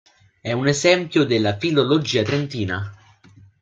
È 0.41 0.51
un 0.51 0.65
esempio 0.67 1.25
della 1.25 1.57
filologia 1.59 2.23
trentina. 2.23 2.91